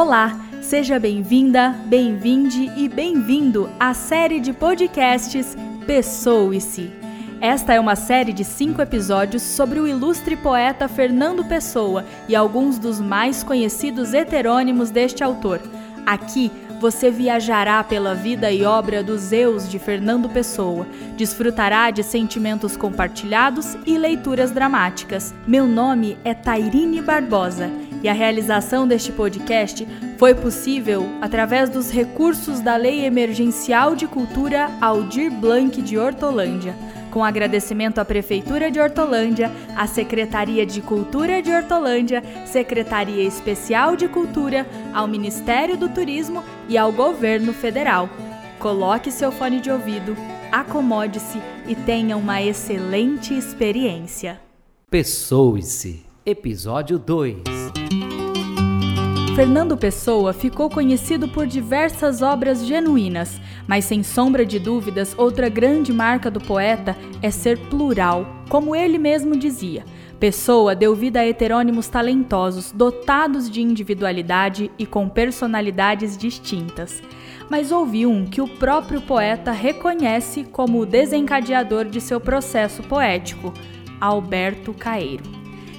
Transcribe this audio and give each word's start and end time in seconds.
Olá, 0.00 0.38
seja 0.62 0.96
bem-vinda, 0.96 1.74
bem-vinde 1.86 2.70
e 2.76 2.88
bem-vindo 2.88 3.68
à 3.80 3.92
série 3.92 4.38
de 4.38 4.52
podcasts 4.52 5.56
Pessoe-se. 5.88 6.92
Esta 7.40 7.74
é 7.74 7.80
uma 7.80 7.96
série 7.96 8.32
de 8.32 8.44
cinco 8.44 8.80
episódios 8.80 9.42
sobre 9.42 9.80
o 9.80 9.88
ilustre 9.88 10.36
poeta 10.36 10.86
Fernando 10.86 11.44
Pessoa 11.44 12.04
e 12.28 12.36
alguns 12.36 12.78
dos 12.78 13.00
mais 13.00 13.42
conhecidos 13.42 14.14
heterônimos 14.14 14.90
deste 14.90 15.24
autor. 15.24 15.60
Aqui 16.06 16.52
você 16.80 17.10
viajará 17.10 17.82
pela 17.82 18.14
vida 18.14 18.52
e 18.52 18.64
obra 18.64 19.02
dos 19.02 19.20
Zeus 19.20 19.68
de 19.68 19.80
Fernando 19.80 20.28
Pessoa, 20.28 20.86
desfrutará 21.16 21.90
de 21.90 22.04
sentimentos 22.04 22.76
compartilhados 22.76 23.76
e 23.84 23.98
leituras 23.98 24.52
dramáticas. 24.52 25.34
Meu 25.44 25.66
nome 25.66 26.16
é 26.22 26.34
Tairine 26.34 27.02
Barbosa 27.02 27.68
e 28.02 28.08
a 28.08 28.12
realização 28.12 28.86
deste 28.86 29.12
podcast 29.12 29.86
foi 30.16 30.34
possível 30.34 31.08
através 31.20 31.68
dos 31.68 31.90
recursos 31.90 32.60
da 32.60 32.76
Lei 32.76 33.04
Emergencial 33.04 33.94
de 33.94 34.06
Cultura 34.06 34.70
Aldir 34.80 35.30
Blanc 35.30 35.80
de 35.82 35.98
Hortolândia 35.98 36.74
com 37.10 37.24
agradecimento 37.24 37.98
à 37.98 38.04
Prefeitura 38.04 38.70
de 38.70 38.78
Hortolândia, 38.80 39.50
à 39.76 39.86
Secretaria 39.86 40.64
de 40.64 40.80
Cultura 40.80 41.42
de 41.42 41.50
Hortolândia, 41.50 42.22
Secretaria 42.46 43.22
Especial 43.22 43.96
de 43.96 44.08
Cultura, 44.08 44.66
ao 44.94 45.08
Ministério 45.08 45.76
do 45.76 45.88
Turismo 45.88 46.44
e 46.68 46.76
ao 46.76 46.92
Governo 46.92 47.52
Federal. 47.52 48.08
Coloque 48.58 49.10
seu 49.10 49.30
fone 49.32 49.60
de 49.60 49.70
ouvido, 49.70 50.16
acomode-se 50.50 51.40
e 51.66 51.74
tenha 51.74 52.16
uma 52.16 52.42
excelente 52.42 53.36
experiência. 53.36 54.40
Pessoe-se, 54.90 56.04
episódio 56.24 56.98
2. 56.98 57.57
Fernando 59.38 59.76
Pessoa 59.76 60.32
ficou 60.32 60.68
conhecido 60.68 61.28
por 61.28 61.46
diversas 61.46 62.22
obras 62.22 62.66
genuínas, 62.66 63.40
mas 63.68 63.84
sem 63.84 64.02
sombra 64.02 64.44
de 64.44 64.58
dúvidas, 64.58 65.14
outra 65.16 65.48
grande 65.48 65.92
marca 65.92 66.28
do 66.28 66.40
poeta 66.40 66.96
é 67.22 67.30
ser 67.30 67.56
plural, 67.56 68.26
como 68.48 68.74
ele 68.74 68.98
mesmo 68.98 69.36
dizia. 69.36 69.84
Pessoa 70.18 70.74
deu 70.74 70.92
vida 70.92 71.20
a 71.20 71.24
heterônimos 71.24 71.86
talentosos, 71.86 72.72
dotados 72.72 73.48
de 73.48 73.62
individualidade 73.62 74.72
e 74.76 74.84
com 74.84 75.08
personalidades 75.08 76.18
distintas. 76.18 77.00
Mas 77.48 77.70
houve 77.70 78.06
um 78.06 78.26
que 78.26 78.40
o 78.40 78.48
próprio 78.48 79.00
poeta 79.00 79.52
reconhece 79.52 80.42
como 80.50 80.80
o 80.80 80.86
desencadeador 80.86 81.84
de 81.84 82.00
seu 82.00 82.18
processo 82.18 82.82
poético, 82.82 83.54
Alberto 84.00 84.74
Caeiro. 84.74 85.37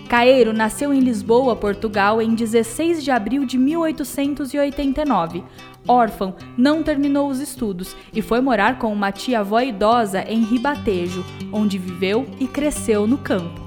Caeiro 0.09 0.51
nasceu 0.51 0.91
em 0.91 1.01
Lisboa, 1.01 1.55
Portugal, 1.55 2.19
em 2.19 2.33
16 2.33 3.03
de 3.03 3.11
abril 3.11 3.45
de 3.45 3.59
1889. 3.59 5.43
Órfão, 5.87 6.33
não 6.57 6.81
terminou 6.81 7.29
os 7.29 7.39
estudos 7.39 7.95
e 8.11 8.19
foi 8.19 8.41
morar 8.41 8.79
com 8.79 8.91
uma 8.91 9.11
tia-avó 9.11 9.61
idosa 9.61 10.23
em 10.27 10.43
Ribatejo, 10.43 11.23
onde 11.53 11.77
viveu 11.77 12.25
e 12.39 12.47
cresceu 12.47 13.05
no 13.05 13.19
campo. 13.19 13.61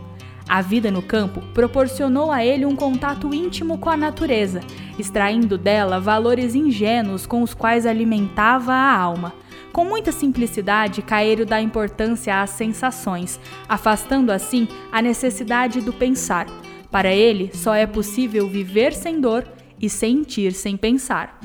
A 0.48 0.60
vida 0.60 0.90
no 0.90 1.00
campo 1.00 1.40
proporcionou 1.54 2.32
a 2.32 2.44
ele 2.44 2.66
um 2.66 2.74
contato 2.74 3.32
íntimo 3.32 3.78
com 3.78 3.88
a 3.88 3.96
natureza, 3.96 4.62
extraindo 4.98 5.56
dela 5.56 6.00
valores 6.00 6.56
ingênuos 6.56 7.24
com 7.24 7.42
os 7.42 7.54
quais 7.54 7.86
alimentava 7.86 8.72
a 8.72 8.98
alma. 8.98 9.32
Com 9.72 9.86
muita 9.86 10.12
simplicidade, 10.12 11.00
Caeiro 11.00 11.46
dá 11.46 11.60
importância 11.60 12.42
às 12.42 12.50
sensações, 12.50 13.40
afastando 13.66 14.30
assim 14.30 14.68
a 14.92 15.00
necessidade 15.00 15.80
do 15.80 15.94
pensar. 15.94 16.46
Para 16.90 17.10
ele, 17.10 17.50
só 17.54 17.74
é 17.74 17.86
possível 17.86 18.46
viver 18.46 18.92
sem 18.92 19.18
dor 19.18 19.48
e 19.80 19.88
sentir 19.88 20.52
sem 20.52 20.76
pensar. 20.76 21.40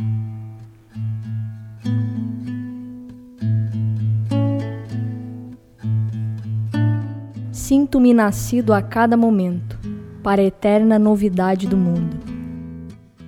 Sinto-me 7.49 8.13
nascido 8.13 8.73
a 8.73 8.81
cada 8.81 9.15
momento, 9.15 9.79
para 10.21 10.41
a 10.41 10.45
eterna 10.45 10.99
novidade 10.99 11.65
do 11.65 11.77
mundo. 11.77 12.17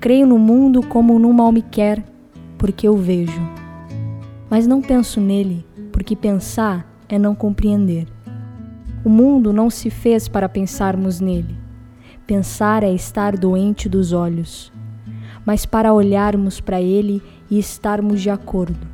Creio 0.01 0.27
no 0.27 0.37
mundo 0.37 0.83
como 0.83 1.17
numa 1.17 1.45
alma 1.45 1.61
quer, 1.61 2.03
porque 2.57 2.85
eu 2.85 2.97
vejo 2.97 3.58
mas 4.49 4.65
não 4.65 4.81
penso 4.81 5.21
nele, 5.21 5.65
porque 5.91 6.15
pensar 6.15 6.85
é 7.07 7.19
não 7.19 7.35
compreender. 7.35 8.07
O 9.03 9.09
mundo 9.09 9.53
não 9.53 9.69
se 9.69 9.89
fez 9.89 10.27
para 10.27 10.49
pensarmos 10.49 11.19
nele. 11.19 11.57
Pensar 12.25 12.83
é 12.83 12.91
estar 12.91 13.37
doente 13.37 13.87
dos 13.87 14.11
olhos, 14.11 14.71
mas 15.45 15.65
para 15.65 15.93
olharmos 15.93 16.59
para 16.59 16.81
ele 16.81 17.21
e 17.49 17.57
estarmos 17.57 18.21
de 18.21 18.29
acordo. 18.29 18.87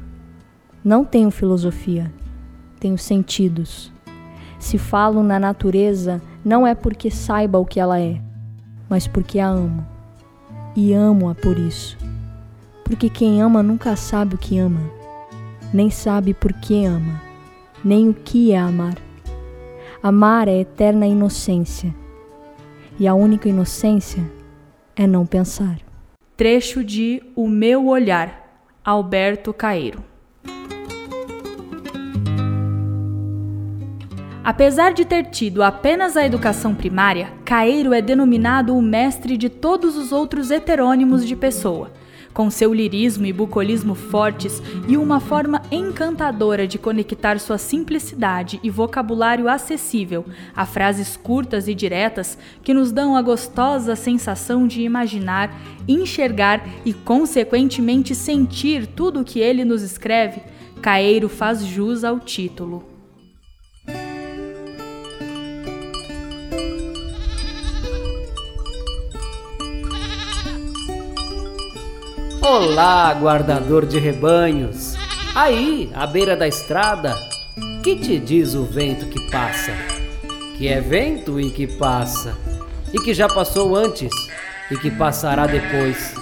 Não 0.83 1.03
tenho 1.03 1.31
filosofia, 1.31 2.11
tenho 2.79 2.97
sentidos. 2.97 3.91
Se 4.59 4.77
falo 4.77 5.23
na 5.23 5.39
natureza, 5.39 6.21
não 6.43 6.65
é 6.65 6.75
porque 6.75 7.09
saiba 7.09 7.57
o 7.57 7.65
que 7.65 7.79
ela 7.79 7.99
é, 7.99 8.21
mas 8.89 9.07
porque 9.07 9.39
a 9.39 9.47
amo. 9.47 9.85
E 10.75 10.93
amo-a 10.93 11.33
por 11.33 11.57
isso. 11.57 11.97
Porque 12.83 13.09
quem 13.09 13.41
ama 13.41 13.63
nunca 13.63 13.95
sabe 13.95 14.35
o 14.35 14.37
que 14.37 14.57
ama 14.59 15.04
nem 15.75 15.89
sabe 15.89 16.33
por 16.33 16.53
que 16.53 16.85
ama, 16.85 17.21
nem 17.83 18.07
o 18.07 18.13
que 18.13 18.53
é 18.53 18.57
amar. 18.57 18.95
Amar 20.01 20.47
é 20.47 20.61
eterna 20.61 21.05
inocência, 21.05 21.93
e 22.97 23.05
a 23.05 23.13
única 23.13 23.49
inocência 23.49 24.23
é 24.95 25.05
não 25.05 25.25
pensar. 25.25 25.77
Trecho 26.37 26.81
de 26.81 27.21
O 27.35 27.45
Meu 27.49 27.87
Olhar, 27.87 28.63
Alberto 28.85 29.53
Caeiro. 29.53 30.01
Apesar 34.41 34.93
de 34.93 35.03
ter 35.03 35.25
tido 35.25 35.61
apenas 35.61 36.15
a 36.15 36.25
educação 36.25 36.73
primária, 36.73 37.33
Caeiro 37.43 37.93
é 37.93 38.01
denominado 38.01 38.77
o 38.77 38.81
mestre 38.81 39.35
de 39.35 39.49
todos 39.49 39.97
os 39.97 40.13
outros 40.13 40.51
heterônimos 40.51 41.25
de 41.25 41.35
pessoa 41.35 41.91
com 42.35 42.51
seu 42.51 42.73
lirismo 42.73 43.25
e 43.25 43.31
bucolismo 43.31 43.95
fortes 43.95 44.61
e 44.89 44.97
uma 44.97 45.21
forma 45.21 45.61
encantadora 45.71 46.67
de 46.67 46.77
conectar 46.77 47.39
sua 47.39 47.57
simplicidade 47.57 48.59
e 48.61 48.69
vocabulário 48.69 49.47
acessível 49.47 50.25
a 50.53 50.65
frases 50.65 51.15
curtas 51.15 51.69
e 51.69 51.73
diretas 51.73 52.37
que 52.61 52.73
nos 52.73 52.91
dão 52.91 53.15
a 53.15 53.21
gostosa 53.21 53.95
sensação 53.95 54.67
de 54.67 54.81
imaginar, 54.81 55.57
enxergar 55.87 56.61
e, 56.85 56.93
consequentemente, 56.93 58.13
sentir 58.13 58.85
tudo 58.85 59.21
o 59.21 59.25
que 59.25 59.39
ele 59.39 59.63
nos 59.63 59.81
escreve, 59.81 60.41
Caeiro 60.81 61.29
faz 61.29 61.65
jus 61.65 62.03
ao 62.03 62.19
título. 62.19 62.94
Olá, 72.57 73.13
guardador 73.13 73.85
de 73.85 73.99
rebanhos. 73.99 74.95
Aí, 75.35 75.91
à 75.93 76.07
beira 76.07 76.37
da 76.37 76.47
estrada, 76.47 77.13
que 77.83 77.97
te 77.97 78.17
diz 78.17 78.53
o 78.53 78.63
vento 78.63 79.07
que 79.07 79.29
passa? 79.29 79.73
Que 80.57 80.69
é 80.69 80.79
vento 80.79 81.37
e 81.37 81.51
que 81.51 81.67
passa, 81.67 82.33
e 82.93 82.97
que 82.99 83.13
já 83.13 83.27
passou 83.27 83.75
antes 83.75 84.09
e 84.71 84.77
que 84.77 84.89
passará 84.89 85.45
depois. 85.45 86.15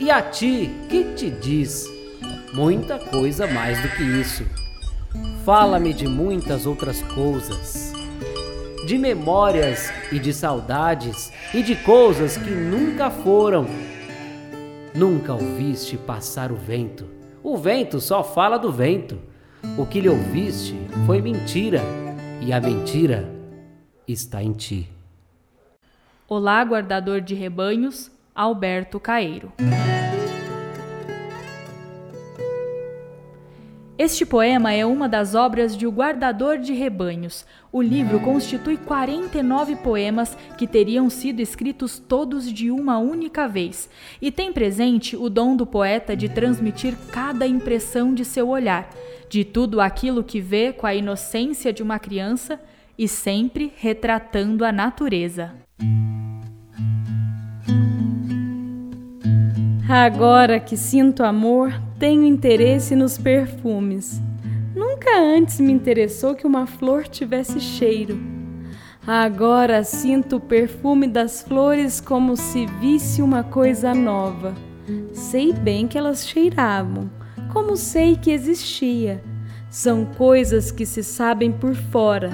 E 0.00 0.10
a 0.10 0.22
ti, 0.22 0.70
que 0.88 1.04
te 1.14 1.28
diz? 1.28 1.84
Muita 2.54 2.98
coisa 2.98 3.46
mais 3.46 3.78
do 3.82 3.88
que 3.88 4.02
isso. 4.02 4.46
Fala-me 5.44 5.92
de 5.92 6.08
muitas 6.08 6.64
outras 6.64 7.02
coisas. 7.02 7.92
De 8.86 8.96
memórias 8.96 9.92
e 10.10 10.18
de 10.18 10.32
saudades 10.32 11.30
e 11.52 11.62
de 11.62 11.76
coisas 11.76 12.38
que 12.38 12.50
nunca 12.50 13.10
foram 13.10 13.66
Nunca 14.94 15.32
ouviste 15.32 15.96
passar 15.96 16.52
o 16.52 16.54
vento. 16.54 17.08
O 17.42 17.56
vento 17.56 17.98
só 17.98 18.22
fala 18.22 18.58
do 18.58 18.70
vento. 18.70 19.18
O 19.78 19.86
que 19.86 20.00
lhe 20.00 20.08
ouviste 20.08 20.76
foi 21.06 21.22
mentira, 21.22 21.80
e 22.42 22.52
a 22.52 22.60
mentira 22.60 23.26
está 24.06 24.42
em 24.42 24.52
ti. 24.52 24.88
Olá, 26.28 26.62
guardador 26.62 27.22
de 27.22 27.34
rebanhos, 27.34 28.10
Alberto 28.34 29.00
Caeiro. 29.00 29.52
Este 34.04 34.26
poema 34.26 34.72
é 34.72 34.84
uma 34.84 35.08
das 35.08 35.32
obras 35.32 35.76
de 35.76 35.86
O 35.86 35.92
Guardador 35.92 36.58
de 36.58 36.72
Rebanhos. 36.72 37.46
O 37.70 37.80
livro 37.80 38.18
constitui 38.18 38.76
49 38.76 39.76
poemas 39.76 40.36
que 40.58 40.66
teriam 40.66 41.08
sido 41.08 41.38
escritos 41.38 42.00
todos 42.00 42.52
de 42.52 42.68
uma 42.68 42.98
única 42.98 43.46
vez, 43.46 43.88
e 44.20 44.32
tem 44.32 44.52
presente 44.52 45.16
o 45.16 45.30
dom 45.30 45.54
do 45.54 45.64
poeta 45.64 46.16
de 46.16 46.28
transmitir 46.28 46.96
cada 47.12 47.46
impressão 47.46 48.12
de 48.12 48.24
seu 48.24 48.48
olhar, 48.48 48.90
de 49.28 49.44
tudo 49.44 49.80
aquilo 49.80 50.24
que 50.24 50.40
vê 50.40 50.72
com 50.72 50.88
a 50.88 50.96
inocência 50.96 51.72
de 51.72 51.80
uma 51.80 52.00
criança 52.00 52.60
e 52.98 53.06
sempre 53.06 53.72
retratando 53.76 54.64
a 54.64 54.72
natureza. 54.72 55.54
Agora 59.88 60.58
que 60.58 60.76
sinto 60.76 61.22
amor, 61.22 61.72
tenho 62.02 62.24
interesse 62.24 62.96
nos 62.96 63.16
perfumes. 63.16 64.20
Nunca 64.74 65.20
antes 65.20 65.60
me 65.60 65.70
interessou 65.70 66.34
que 66.34 66.44
uma 66.44 66.66
flor 66.66 67.06
tivesse 67.06 67.60
cheiro. 67.60 68.18
Agora 69.06 69.84
sinto 69.84 70.34
o 70.34 70.40
perfume 70.40 71.06
das 71.06 71.42
flores 71.42 72.00
como 72.00 72.36
se 72.36 72.66
visse 72.80 73.22
uma 73.22 73.44
coisa 73.44 73.94
nova. 73.94 74.52
Sei 75.12 75.52
bem 75.52 75.86
que 75.86 75.96
elas 75.96 76.26
cheiravam, 76.26 77.08
como 77.52 77.76
sei 77.76 78.16
que 78.16 78.32
existia. 78.32 79.22
São 79.70 80.04
coisas 80.04 80.72
que 80.72 80.84
se 80.84 81.04
sabem 81.04 81.52
por 81.52 81.76
fora, 81.76 82.32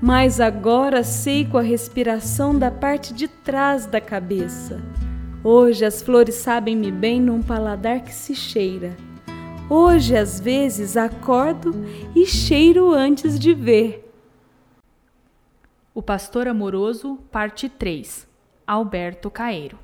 mas 0.00 0.40
agora 0.40 1.02
sei 1.02 1.44
com 1.44 1.58
a 1.58 1.62
respiração 1.62 2.56
da 2.56 2.70
parte 2.70 3.12
de 3.12 3.26
trás 3.26 3.84
da 3.84 4.00
cabeça. 4.00 4.80
Hoje 5.42 5.84
as 5.84 6.02
flores 6.02 6.36
sabem-me 6.36 6.92
bem 6.92 7.20
num 7.20 7.42
paladar 7.42 8.04
que 8.04 8.14
se 8.14 8.32
cheira. 8.32 9.07
Hoje, 9.70 10.16
às 10.16 10.40
vezes, 10.40 10.96
acordo 10.96 11.74
e 12.16 12.24
cheiro 12.24 12.90
antes 12.94 13.38
de 13.38 13.52
ver. 13.52 14.10
O 15.94 16.00
Pastor 16.00 16.48
Amoroso, 16.48 17.18
parte 17.30 17.68
3 17.68 18.26
Alberto 18.66 19.30
Caeiro 19.30 19.78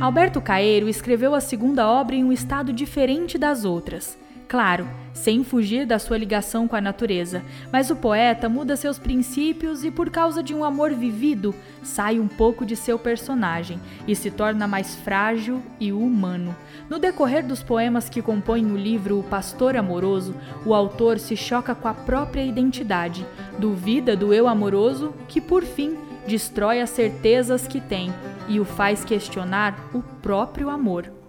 Alberto 0.00 0.40
Caeiro 0.40 0.88
escreveu 0.88 1.34
a 1.34 1.40
segunda 1.40 1.88
obra 1.88 2.14
em 2.14 2.24
um 2.24 2.32
estado 2.32 2.72
diferente 2.72 3.36
das 3.36 3.64
outras. 3.64 4.16
Claro, 4.50 4.88
sem 5.14 5.44
fugir 5.44 5.86
da 5.86 5.96
sua 6.00 6.18
ligação 6.18 6.66
com 6.66 6.74
a 6.74 6.80
natureza, 6.80 7.40
mas 7.72 7.88
o 7.88 7.94
poeta 7.94 8.48
muda 8.48 8.74
seus 8.74 8.98
princípios 8.98 9.84
e, 9.84 9.92
por 9.92 10.10
causa 10.10 10.42
de 10.42 10.52
um 10.52 10.64
amor 10.64 10.92
vivido, 10.92 11.54
sai 11.84 12.18
um 12.18 12.26
pouco 12.26 12.66
de 12.66 12.74
seu 12.74 12.98
personagem 12.98 13.80
e 14.08 14.16
se 14.16 14.28
torna 14.28 14.66
mais 14.66 14.96
frágil 14.96 15.62
e 15.78 15.92
humano. 15.92 16.52
No 16.88 16.98
decorrer 16.98 17.46
dos 17.46 17.62
poemas 17.62 18.08
que 18.08 18.20
compõem 18.20 18.72
o 18.72 18.76
livro 18.76 19.20
O 19.20 19.22
Pastor 19.22 19.76
Amoroso, 19.76 20.34
o 20.66 20.74
autor 20.74 21.20
se 21.20 21.36
choca 21.36 21.72
com 21.72 21.86
a 21.86 21.94
própria 21.94 22.42
identidade, 22.42 23.24
duvida 23.56 24.16
do 24.16 24.34
eu 24.34 24.48
amoroso, 24.48 25.14
que 25.28 25.40
por 25.40 25.62
fim 25.62 25.96
destrói 26.26 26.80
as 26.80 26.90
certezas 26.90 27.68
que 27.68 27.80
tem 27.80 28.12
e 28.48 28.58
o 28.58 28.64
faz 28.64 29.04
questionar 29.04 29.78
o 29.94 30.02
próprio 30.02 30.68
amor. 30.68 31.19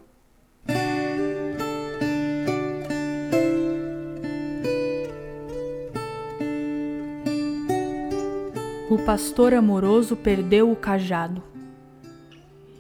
O 8.91 8.97
pastor 8.97 9.53
amoroso 9.53 10.17
perdeu 10.17 10.69
o 10.69 10.75
cajado. 10.75 11.41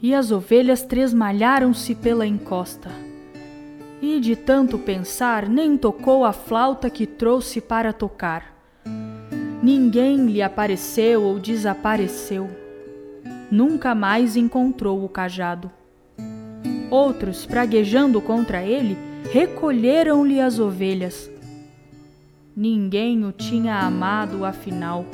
E 0.01 0.13
as 0.13 0.29
ovelhas 0.29 0.83
tresmalharam-se 0.83 1.95
pela 1.95 2.27
encosta. 2.27 2.89
E 4.01 4.19
de 4.19 4.35
tanto 4.35 4.77
pensar, 4.77 5.47
nem 5.47 5.77
tocou 5.77 6.25
a 6.25 6.33
flauta 6.33 6.89
que 6.89 7.07
trouxe 7.07 7.61
para 7.61 7.93
tocar. 7.93 8.53
Ninguém 9.63 10.25
lhe 10.25 10.41
apareceu 10.41 11.23
ou 11.23 11.39
desapareceu. 11.39 12.49
Nunca 13.49 13.95
mais 13.95 14.35
encontrou 14.35 15.05
o 15.05 15.07
cajado. 15.07 15.71
Outros, 16.89 17.45
praguejando 17.45 18.19
contra 18.19 18.61
ele, 18.61 18.97
recolheram-lhe 19.31 20.41
as 20.41 20.59
ovelhas. 20.59 21.31
Ninguém 22.53 23.23
o 23.23 23.31
tinha 23.31 23.77
amado, 23.77 24.43
afinal. 24.43 25.05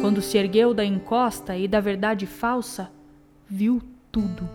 Quando 0.00 0.20
se 0.20 0.38
ergueu 0.38 0.72
da 0.74 0.84
encosta 0.84 1.56
e 1.56 1.68
da 1.68 1.80
verdade 1.80 2.26
falsa, 2.26 2.90
viu 3.48 3.82
tudo. 4.10 4.48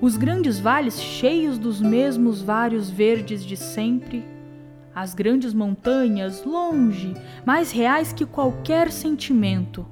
Os 0.00 0.16
grandes 0.16 0.60
vales 0.60 1.00
cheios 1.00 1.58
dos 1.58 1.80
mesmos 1.80 2.42
vários 2.42 2.88
verdes 2.88 3.44
de 3.44 3.56
sempre, 3.56 4.24
as 4.94 5.14
grandes 5.14 5.54
montanhas 5.54 6.44
longe, 6.44 7.14
mais 7.44 7.70
reais 7.70 8.12
que 8.12 8.26
qualquer 8.26 8.90
sentimento. 8.90 9.86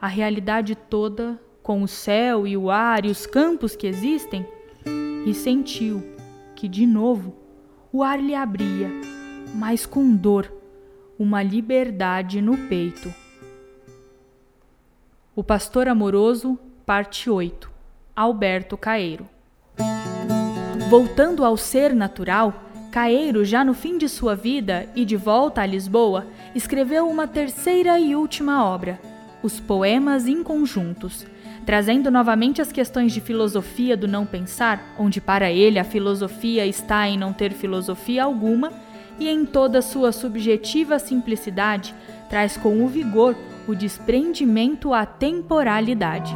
A 0.00 0.06
realidade 0.06 0.74
toda, 0.74 1.40
com 1.62 1.82
o 1.82 1.88
céu 1.88 2.46
e 2.46 2.56
o 2.56 2.70
ar 2.70 3.04
e 3.04 3.10
os 3.10 3.26
campos 3.26 3.76
que 3.76 3.86
existem, 3.86 4.46
e 5.24 5.32
sentiu 5.32 6.02
que, 6.56 6.66
de 6.68 6.86
novo, 6.86 7.34
o 7.92 8.02
ar 8.02 8.20
lhe 8.20 8.34
abria, 8.34 8.90
mas 9.54 9.86
com 9.86 10.14
dor, 10.14 10.52
uma 11.18 11.42
liberdade 11.42 12.40
no 12.42 12.56
peito. 12.56 13.21
O 15.34 15.42
Pastor 15.42 15.88
Amoroso, 15.88 16.58
parte 16.84 17.30
8. 17.30 17.70
Alberto 18.14 18.76
Caeiro. 18.76 19.26
Voltando 20.90 21.42
ao 21.42 21.56
ser 21.56 21.94
natural, 21.94 22.52
Caeiro, 22.90 23.42
já 23.42 23.64
no 23.64 23.72
fim 23.72 23.96
de 23.96 24.10
sua 24.10 24.36
vida 24.36 24.86
e 24.94 25.06
de 25.06 25.16
volta 25.16 25.62
a 25.62 25.66
Lisboa, 25.66 26.26
escreveu 26.54 27.08
uma 27.08 27.26
terceira 27.26 27.98
e 27.98 28.14
última 28.14 28.62
obra, 28.62 29.00
Os 29.42 29.58
Poemas 29.58 30.26
Inconjuntos, 30.26 31.26
trazendo 31.64 32.10
novamente 32.10 32.60
as 32.60 32.70
questões 32.70 33.10
de 33.10 33.22
filosofia 33.22 33.96
do 33.96 34.06
não 34.06 34.26
pensar, 34.26 34.94
onde 34.98 35.18
para 35.18 35.50
ele 35.50 35.78
a 35.78 35.84
filosofia 35.84 36.66
está 36.66 37.08
em 37.08 37.16
não 37.16 37.32
ter 37.32 37.54
filosofia 37.54 38.24
alguma, 38.24 38.70
e 39.18 39.30
em 39.30 39.46
toda 39.46 39.80
sua 39.80 40.12
subjetiva 40.12 40.98
simplicidade, 40.98 41.94
traz 42.28 42.54
com 42.58 42.84
o 42.84 42.88
vigor 42.88 43.34
o 43.66 43.74
desprendimento 43.74 44.92
à 44.92 45.06
temporalidade. 45.06 46.34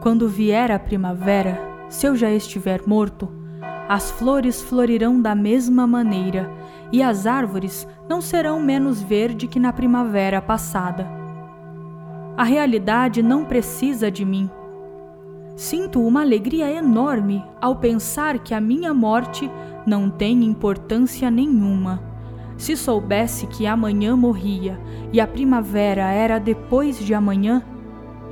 Quando 0.00 0.28
vier 0.28 0.70
a 0.70 0.78
primavera, 0.78 1.60
se 1.88 2.06
eu 2.06 2.14
já 2.14 2.30
estiver 2.30 2.82
morto, 2.86 3.28
as 3.88 4.10
flores 4.10 4.62
florirão 4.62 5.20
da 5.20 5.34
mesma 5.34 5.86
maneira 5.86 6.50
e 6.92 7.02
as 7.02 7.26
árvores 7.26 7.86
não 8.08 8.20
serão 8.20 8.60
menos 8.60 9.02
verde 9.02 9.48
que 9.48 9.58
na 9.58 9.72
primavera 9.72 10.40
passada. 10.40 11.06
A 12.36 12.44
realidade 12.44 13.22
não 13.22 13.44
precisa 13.44 14.10
de 14.10 14.24
mim. 14.24 14.50
Sinto 15.56 16.00
uma 16.00 16.20
alegria 16.20 16.70
enorme 16.70 17.42
ao 17.60 17.76
pensar 17.76 18.38
que 18.38 18.52
a 18.52 18.60
minha 18.60 18.92
morte 18.92 19.50
não 19.86 20.10
tem 20.10 20.44
importância 20.44 21.30
nenhuma. 21.30 22.02
Se 22.58 22.76
soubesse 22.76 23.46
que 23.46 23.66
amanhã 23.66 24.16
morria 24.16 24.80
e 25.12 25.20
a 25.20 25.26
primavera 25.26 26.10
era 26.10 26.38
depois 26.38 26.98
de 26.98 27.14
amanhã, 27.14 27.62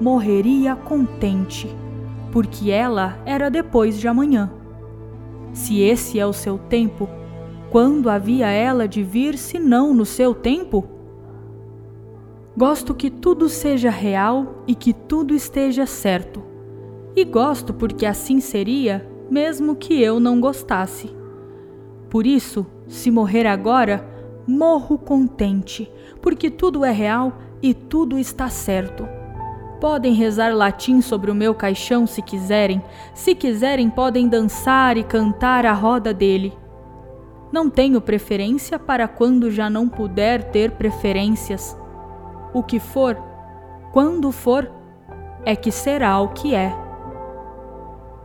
morreria 0.01 0.75
contente, 0.75 1.69
porque 2.33 2.71
ela 2.71 3.19
era 3.25 3.51
depois 3.51 3.99
de 4.01 4.09
amanhã. 4.09 4.51
Se 5.53 5.81
esse 5.81 6.19
é 6.19 6.27
o 6.27 6.33
seu 6.33 6.59
tempo, 6.59 7.09
quando 7.71 8.11
havia 8.11 8.49
ela 8.49 8.89
de 8.89 9.03
vir 9.03 9.39
se 9.39 9.59
não 9.59 9.95
no 9.95 10.05
seu 10.05 10.35
tempo? 10.35 10.85
Gosto 12.57 12.95
que 12.95 13.11
tudo 13.11 13.49
seja 13.49 13.91
real 13.91 14.63
e 14.67 14.75
que 14.75 14.93
tudo 14.93 15.35
esteja 15.35 15.87
certo. 15.87 16.43
E 17.15 17.25
gosto 17.25 17.75
porque 17.75 18.07
assim 18.07 18.41
seria, 18.41 19.09
mesmo 19.31 19.77
que 19.77 20.01
eu 20.01 20.19
não 20.19 20.41
gostasse. 20.41 21.15
Por 22.15 22.29
isso, 22.29 22.65
se 22.87 23.11
morrer 23.11 23.45
agora, 23.45 24.09
morro 24.47 24.97
contente, 24.97 25.91
porque 26.23 26.49
tudo 26.49 26.85
é 26.85 26.93
real 26.93 27.33
e 27.61 27.75
tudo 27.75 28.17
está 28.21 28.49
certo. 28.49 29.05
Podem 29.81 30.15
rezar 30.15 30.55
latim 30.55 31.01
sobre 31.01 31.29
o 31.29 31.35
meu 31.35 31.57
caixão 31.57 32.07
se 32.07 32.23
quiserem, 32.23 32.81
se 33.15 33.35
quiserem, 33.35 33.91
podem 33.91 34.29
dançar 34.29 34.97
e 34.97 35.03
cantar 35.03 35.67
à 35.67 35.73
roda 35.73 36.15
dele. 36.15 36.57
Não 37.51 37.69
tenho 37.69 38.01
preferência 38.01 38.79
para 38.79 39.09
quando 39.09 39.51
já 39.51 39.69
não 39.69 39.89
puder 39.89 40.53
ter 40.53 40.71
preferências. 40.71 41.77
O 42.53 42.63
que 42.63 42.79
for, 42.79 43.21
quando 43.91 44.31
for, 44.31 44.71
é 45.45 45.57
que 45.57 45.73
será 45.73 46.21
o 46.21 46.29
que 46.29 46.55
é. 46.55 46.73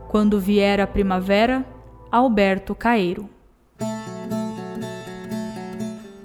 Quando 0.06 0.38
vier 0.38 0.80
a 0.80 0.86
primavera, 0.86 1.66
Alberto 2.08 2.72
Caeiro. 2.72 3.28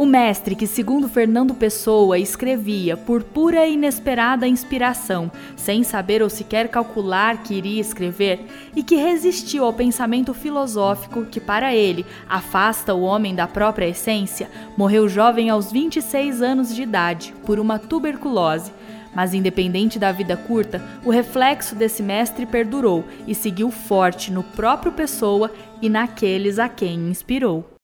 O 0.05 0.07
mestre, 0.07 0.53
que 0.53 0.67
segundo 0.67 1.09
Fernando 1.09 1.55
Pessoa 1.55 2.19
escrevia 2.19 2.95
por 2.95 3.23
pura 3.23 3.65
e 3.65 3.73
inesperada 3.73 4.47
inspiração, 4.47 5.31
sem 5.55 5.83
saber 5.83 6.21
ou 6.21 6.29
sequer 6.29 6.67
calcular 6.67 7.41
que 7.41 7.55
iria 7.55 7.81
escrever, 7.81 8.45
e 8.75 8.83
que 8.83 8.97
resistiu 8.97 9.65
ao 9.65 9.73
pensamento 9.73 10.31
filosófico 10.31 11.25
que, 11.25 11.39
para 11.39 11.73
ele, 11.73 12.05
afasta 12.29 12.93
o 12.93 13.01
homem 13.01 13.33
da 13.33 13.47
própria 13.47 13.87
essência, 13.87 14.47
morreu 14.77 15.09
jovem 15.09 15.49
aos 15.49 15.71
26 15.71 16.39
anos 16.39 16.75
de 16.75 16.83
idade 16.83 17.33
por 17.43 17.59
uma 17.59 17.79
tuberculose, 17.79 18.71
Mas, 19.11 19.33
independente 19.33 19.97
da 19.97 20.11
vida 20.11 20.37
curta, 20.37 20.83
o 21.03 21.09
reflexo 21.09 21.73
desse 21.73 22.03
mestre 22.03 22.45
perdurou 22.45 23.03
e 23.25 23.33
seguiu 23.33 23.71
forte 23.71 24.31
no 24.31 24.43
próprio 24.43 24.91
Pessoa 24.91 25.51
e 25.81 25.89
naqueles 25.89 26.59
a 26.59 26.69
quem 26.69 27.09
inspirou. 27.09 27.74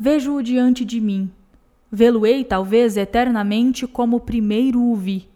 Vejo-o 0.00 0.42
diante 0.42 0.84
de 0.84 1.00
mim. 1.00 1.28
Vê-lo-ei, 1.90 2.44
talvez, 2.44 2.96
eternamente 2.96 3.84
como 3.84 4.20
primeiro 4.20 4.80
o 4.80 4.94
vi. 4.94 5.28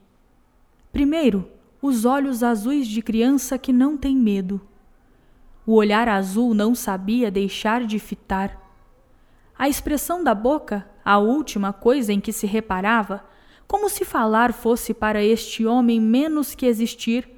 Primeiro, 0.92 1.48
os 1.80 2.04
olhos 2.04 2.44
azuis 2.44 2.86
de 2.86 3.02
criança 3.02 3.58
que 3.58 3.72
não 3.72 3.96
tem 3.96 4.16
medo. 4.16 4.60
O 5.66 5.74
olhar 5.74 6.08
azul 6.08 6.54
não 6.54 6.76
sabia 6.76 7.28
deixar 7.28 7.84
de 7.84 7.98
fitar. 7.98 8.60
A 9.58 9.68
expressão 9.68 10.22
da 10.22 10.34
boca, 10.34 10.86
a 11.04 11.18
última 11.18 11.72
coisa 11.72 12.12
em 12.12 12.20
que 12.20 12.32
se 12.32 12.46
reparava, 12.46 13.24
como 13.66 13.88
se 13.88 14.04
falar 14.04 14.52
fosse 14.52 14.94
para 14.94 15.24
este 15.24 15.66
homem 15.66 16.00
menos 16.00 16.54
que 16.54 16.66
existir, 16.66 17.28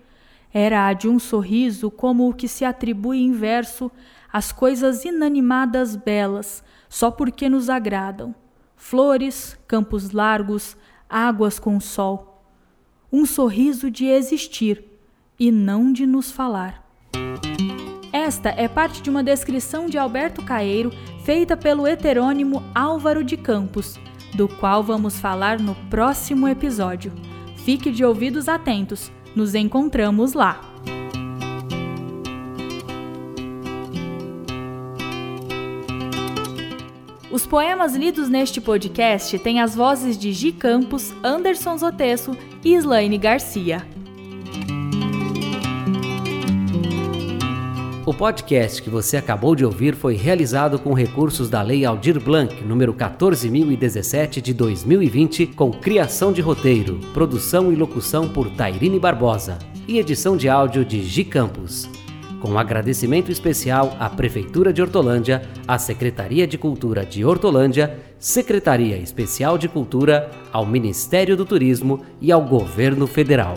era 0.52 0.86
a 0.86 0.92
de 0.92 1.08
um 1.08 1.18
sorriso 1.18 1.90
como 1.90 2.28
o 2.28 2.34
que 2.34 2.48
se 2.48 2.66
atribui 2.66 3.22
em 3.22 3.32
verso 3.32 3.90
às 4.32 4.52
coisas 4.52 5.04
inanimadas 5.04 5.96
belas, 5.96 6.62
só 6.94 7.10
porque 7.10 7.48
nos 7.48 7.68
agradam. 7.68 8.32
Flores, 8.76 9.58
campos 9.66 10.12
largos, 10.12 10.76
águas 11.10 11.58
com 11.58 11.80
sol. 11.80 12.46
Um 13.12 13.26
sorriso 13.26 13.90
de 13.90 14.06
existir 14.06 14.84
e 15.36 15.50
não 15.50 15.92
de 15.92 16.06
nos 16.06 16.30
falar. 16.30 16.88
Esta 18.12 18.50
é 18.50 18.68
parte 18.68 19.02
de 19.02 19.10
uma 19.10 19.24
descrição 19.24 19.86
de 19.86 19.98
Alberto 19.98 20.44
Caeiro 20.44 20.92
feita 21.24 21.56
pelo 21.56 21.84
heterônimo 21.84 22.62
Álvaro 22.72 23.24
de 23.24 23.36
Campos, 23.36 23.98
do 24.32 24.46
qual 24.46 24.80
vamos 24.80 25.18
falar 25.18 25.58
no 25.58 25.74
próximo 25.90 26.46
episódio. 26.46 27.12
Fique 27.56 27.90
de 27.90 28.04
ouvidos 28.04 28.48
atentos, 28.48 29.10
nos 29.34 29.56
encontramos 29.56 30.32
lá! 30.32 30.73
Os 37.34 37.44
poemas 37.44 37.96
lidos 37.96 38.28
neste 38.28 38.60
podcast 38.60 39.36
têm 39.40 39.60
as 39.60 39.74
vozes 39.74 40.16
de 40.16 40.32
Gi 40.32 40.52
Campos, 40.52 41.12
Anderson 41.20 41.76
Zotesso 41.76 42.30
e 42.64 42.74
Slaine 42.74 43.18
Garcia. 43.18 43.84
O 48.06 48.14
podcast 48.14 48.80
que 48.80 48.88
você 48.88 49.16
acabou 49.16 49.56
de 49.56 49.64
ouvir 49.64 49.96
foi 49.96 50.14
realizado 50.14 50.78
com 50.78 50.94
recursos 50.94 51.50
da 51.50 51.60
Lei 51.60 51.84
Aldir 51.84 52.22
Blanc, 52.22 52.62
número 52.62 52.94
14017 52.94 54.40
de 54.40 54.54
2020, 54.54 55.48
com 55.48 55.72
criação 55.72 56.32
de 56.32 56.40
roteiro, 56.40 57.00
produção 57.12 57.72
e 57.72 57.74
locução 57.74 58.28
por 58.28 58.48
Tairine 58.48 59.00
Barbosa 59.00 59.58
e 59.88 59.98
edição 59.98 60.36
de 60.36 60.48
áudio 60.48 60.84
de 60.84 61.02
Gi 61.02 61.24
Campos. 61.24 62.03
Com 62.44 62.58
agradecimento 62.58 63.32
especial 63.32 63.96
à 63.98 64.10
Prefeitura 64.10 64.70
de 64.70 64.82
Hortolândia, 64.82 65.40
à 65.66 65.78
Secretaria 65.78 66.46
de 66.46 66.58
Cultura 66.58 67.02
de 67.02 67.24
Hortolândia, 67.24 67.98
Secretaria 68.18 68.98
Especial 68.98 69.56
de 69.56 69.66
Cultura, 69.66 70.30
ao 70.52 70.66
Ministério 70.66 71.38
do 71.38 71.46
Turismo 71.46 72.04
e 72.20 72.30
ao 72.30 72.42
Governo 72.42 73.06
Federal. 73.06 73.54